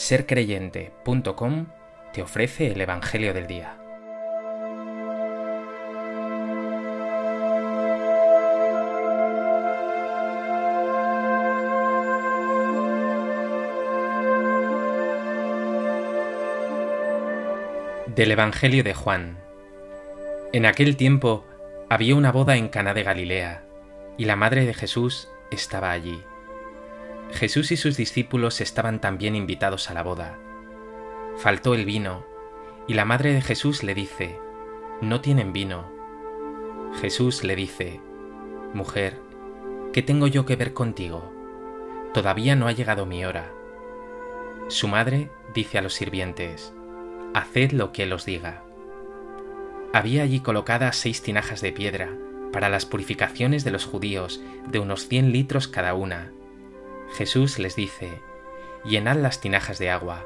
[0.00, 1.66] sercreyente.com
[2.14, 3.76] te ofrece el Evangelio del Día.
[18.06, 19.38] Del Evangelio de Juan.
[20.54, 21.44] En aquel tiempo
[21.90, 23.64] había una boda en Caná de Galilea,
[24.16, 26.24] y la madre de Jesús estaba allí.
[27.32, 30.38] Jesús y sus discípulos estaban también invitados a la boda.
[31.36, 32.24] Faltó el vino,
[32.86, 34.38] y la madre de Jesús le dice,
[35.00, 35.90] No tienen vino.
[37.00, 38.00] Jesús le dice,
[38.74, 39.18] Mujer,
[39.92, 41.32] ¿qué tengo yo que ver contigo?
[42.12, 43.52] Todavía no ha llegado mi hora.
[44.68, 46.72] Su madre dice a los sirvientes,
[47.32, 48.64] Haced lo que él os diga.
[49.92, 52.10] Había allí colocadas seis tinajas de piedra
[52.52, 56.32] para las purificaciones de los judíos de unos cien litros cada una,
[57.12, 58.22] Jesús les dice,
[58.84, 60.24] llenad las tinajas de agua,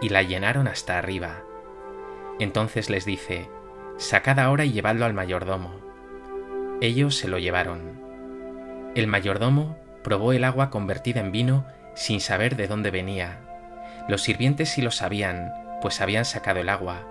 [0.00, 1.42] y la llenaron hasta arriba.
[2.38, 3.50] Entonces les dice,
[3.98, 5.74] sacad ahora y llevadlo al mayordomo.
[6.80, 8.00] Ellos se lo llevaron.
[8.94, 13.40] El mayordomo probó el agua convertida en vino sin saber de dónde venía.
[14.08, 17.06] Los sirvientes sí lo sabían, pues habían sacado el agua.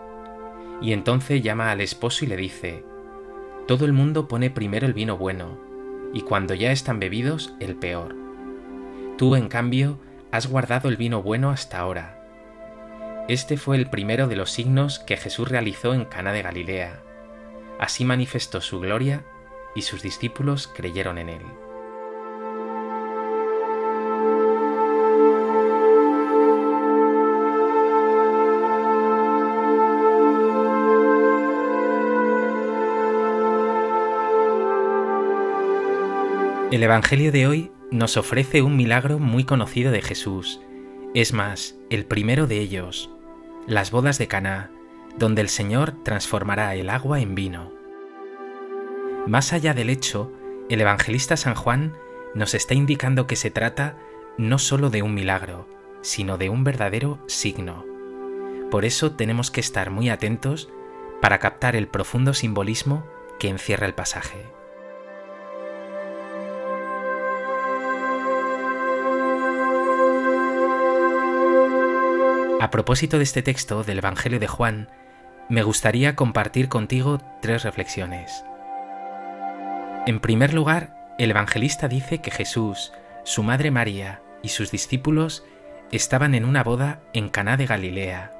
[0.81, 2.83] Y entonces llama al esposo y le dice,
[3.67, 5.59] Todo el mundo pone primero el vino bueno,
[6.11, 8.28] y cuando ya están bebidos, el peor
[9.19, 9.99] Tú, en cambio,
[10.31, 13.25] has guardado el vino bueno hasta ahora.
[13.27, 17.01] Este fue el primero de los signos que Jesús realizó en Cana de Galilea.
[17.81, 19.25] Así manifestó su gloria
[19.75, 21.41] y sus discípulos creyeron en él.
[36.71, 40.61] El Evangelio de hoy nos ofrece un milagro muy conocido de Jesús.
[41.13, 43.09] Es más, el primero de ellos,
[43.67, 44.71] las bodas de Caná,
[45.17, 47.71] donde el Señor transformará el agua en vino.
[49.27, 50.31] Más allá del hecho,
[50.69, 51.95] el evangelista San Juan
[52.35, 53.97] nos está indicando que se trata
[54.37, 55.67] no sólo de un milagro,
[56.01, 57.85] sino de un verdadero signo.
[58.69, 60.69] Por eso tenemos que estar muy atentos
[61.21, 63.03] para captar el profundo simbolismo
[63.39, 64.58] que encierra el pasaje.
[72.61, 74.89] A propósito de este texto del Evangelio de Juan,
[75.47, 78.43] me gustaría compartir contigo tres reflexiones.
[80.05, 82.91] En primer lugar, el evangelista dice que Jesús,
[83.23, 85.45] su madre María y sus discípulos
[85.93, 88.33] estaban en una boda en Caná de Galilea.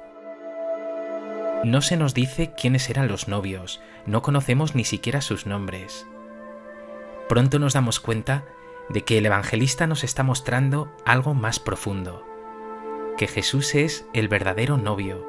[1.64, 6.06] No se nos dice quiénes eran los novios, no conocemos ni siquiera sus nombres.
[7.26, 8.44] Pronto nos damos cuenta
[8.90, 12.29] de que el evangelista nos está mostrando algo más profundo
[13.20, 15.26] que Jesús es el verdadero novio,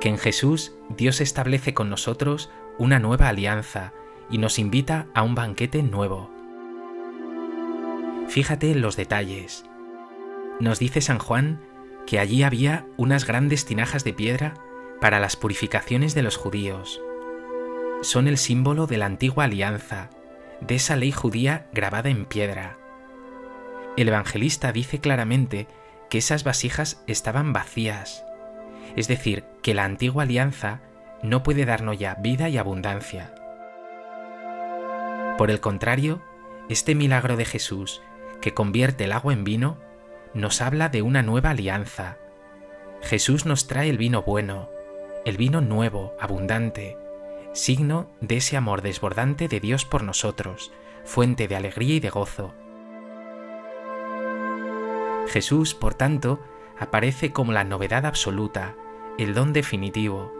[0.00, 2.48] que en Jesús Dios establece con nosotros
[2.78, 3.92] una nueva alianza
[4.30, 6.30] y nos invita a un banquete nuevo.
[8.26, 9.66] Fíjate en los detalles.
[10.60, 11.60] Nos dice San Juan
[12.06, 14.54] que allí había unas grandes tinajas de piedra
[14.98, 17.02] para las purificaciones de los judíos.
[18.00, 20.08] Son el símbolo de la antigua alianza,
[20.62, 22.78] de esa ley judía grabada en piedra.
[23.98, 25.66] El evangelista dice claramente
[26.10, 28.24] que esas vasijas estaban vacías,
[28.96, 30.80] es decir, que la antigua alianza
[31.22, 33.34] no puede darnos ya vida y abundancia.
[35.38, 36.20] Por el contrario,
[36.68, 38.02] este milagro de Jesús,
[38.40, 39.78] que convierte el agua en vino,
[40.34, 42.18] nos habla de una nueva alianza.
[43.02, 44.68] Jesús nos trae el vino bueno,
[45.24, 46.96] el vino nuevo, abundante,
[47.52, 50.72] signo de ese amor desbordante de Dios por nosotros,
[51.04, 52.54] fuente de alegría y de gozo.
[55.30, 56.40] Jesús, por tanto,
[56.76, 58.74] aparece como la novedad absoluta,
[59.16, 60.32] el don definitivo,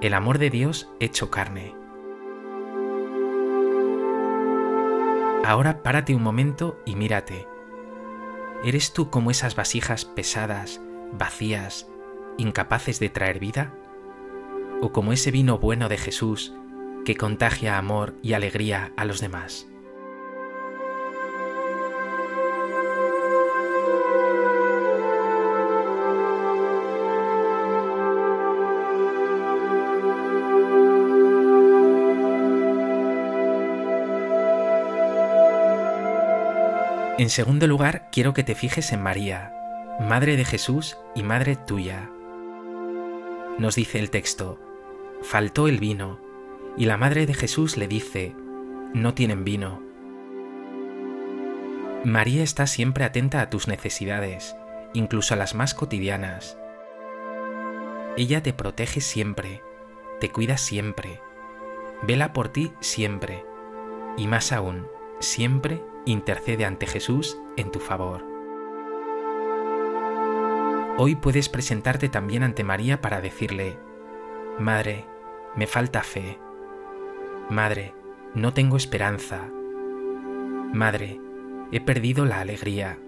[0.00, 1.74] el amor de Dios hecho carne.
[5.44, 7.48] Ahora párate un momento y mírate.
[8.64, 10.80] ¿Eres tú como esas vasijas pesadas,
[11.12, 11.88] vacías,
[12.36, 13.74] incapaces de traer vida?
[14.80, 16.54] ¿O como ese vino bueno de Jesús
[17.04, 19.66] que contagia amor y alegría a los demás?
[37.18, 39.52] En segundo lugar, quiero que te fijes en María,
[40.00, 42.10] Madre de Jesús y Madre tuya.
[43.58, 44.60] Nos dice el texto,
[45.22, 46.20] faltó el vino,
[46.76, 48.34] y la Madre de Jesús le dice,
[48.92, 49.82] no tienen vino.
[52.04, 54.54] María está siempre atenta a tus necesidades
[54.92, 56.58] incluso a las más cotidianas.
[58.16, 59.62] Ella te protege siempre,
[60.20, 61.20] te cuida siempre,
[62.02, 63.44] vela por ti siempre,
[64.16, 64.86] y más aún,
[65.20, 68.24] siempre intercede ante Jesús en tu favor.
[70.98, 73.78] Hoy puedes presentarte también ante María para decirle,
[74.58, 75.04] Madre,
[75.54, 76.38] me falta fe.
[77.50, 77.92] Madre,
[78.34, 79.50] no tengo esperanza.
[80.72, 81.20] Madre,
[81.70, 82.98] he perdido la alegría.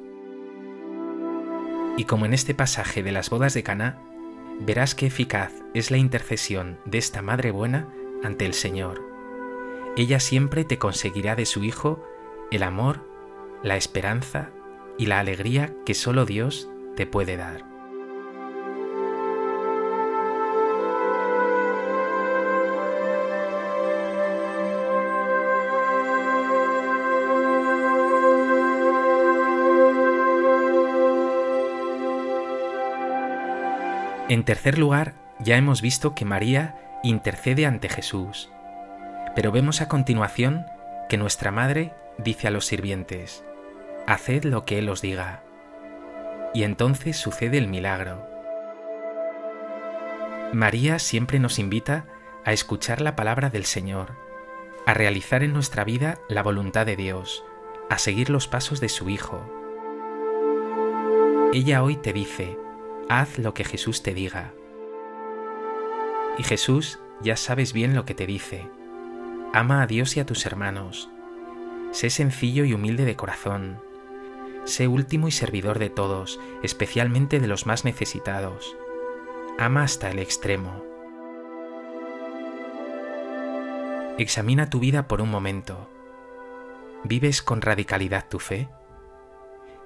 [1.96, 3.98] Y como en este pasaje de las bodas de Caná,
[4.60, 7.88] verás qué eficaz es la intercesión de esta Madre buena
[8.22, 9.07] ante el Señor.
[9.96, 12.02] Ella siempre te conseguirá de su Hijo
[12.50, 13.04] el amor,
[13.62, 14.50] la esperanza
[14.96, 17.64] y la alegría que solo Dios te puede dar.
[34.28, 38.50] En tercer lugar, ya hemos visto que María intercede ante Jesús,
[39.38, 40.66] pero vemos a continuación
[41.08, 43.44] que nuestra Madre dice a los sirvientes,
[44.08, 45.44] Haced lo que Él os diga.
[46.54, 48.28] Y entonces sucede el milagro.
[50.52, 52.04] María siempre nos invita
[52.44, 54.16] a escuchar la palabra del Señor,
[54.86, 57.44] a realizar en nuestra vida la voluntad de Dios,
[57.90, 59.40] a seguir los pasos de su Hijo.
[61.52, 62.58] Ella hoy te dice,
[63.08, 64.52] haz lo que Jesús te diga.
[66.38, 68.68] Y Jesús ya sabes bien lo que te dice.
[69.54, 71.08] Ama a Dios y a tus hermanos.
[71.90, 73.80] Sé sencillo y humilde de corazón.
[74.64, 78.76] Sé último y servidor de todos, especialmente de los más necesitados.
[79.58, 80.84] Ama hasta el extremo.
[84.18, 85.88] Examina tu vida por un momento.
[87.04, 88.68] ¿Vives con radicalidad tu fe?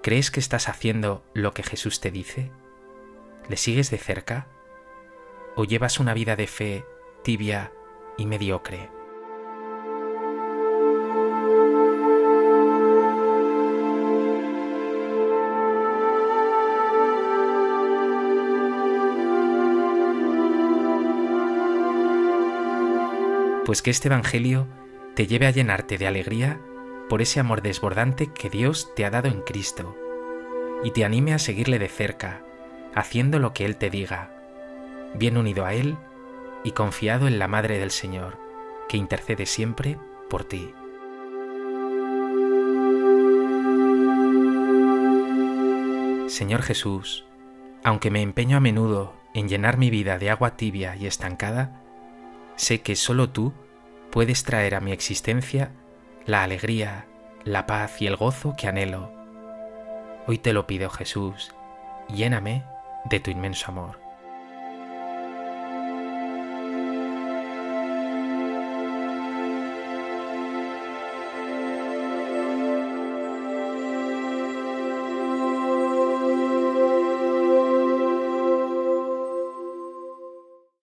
[0.03, 2.50] ¿Crees que estás haciendo lo que Jesús te dice?
[3.49, 4.49] ¿Le sigues de cerca?
[5.55, 6.85] ¿O llevas una vida de fe
[7.23, 7.70] tibia
[8.19, 9.02] y mediocre?
[23.64, 24.67] Pues que este Evangelio
[25.14, 26.61] te lleve a llenarte de alegría
[27.09, 29.97] por ese amor desbordante que Dios te ha dado en Cristo
[30.82, 32.43] y te anime a seguirle de cerca
[32.94, 34.31] haciendo lo que Él te diga,
[35.14, 35.97] bien unido a Él
[36.64, 38.38] y confiado en la Madre del Señor,
[38.88, 39.99] que intercede siempre
[40.29, 40.75] por ti.
[46.29, 47.26] Señor Jesús,
[47.85, 51.81] aunque me empeño a menudo en llenar mi vida de agua tibia y estancada,
[52.57, 53.53] sé que solo tú
[54.11, 55.73] puedes traer a mi existencia
[56.27, 57.07] la alegría,
[57.45, 59.13] la paz y el gozo que anhelo.
[60.27, 61.53] Hoy te lo pido Jesús,
[62.09, 62.65] lléname
[63.07, 64.02] de tu inmenso amor.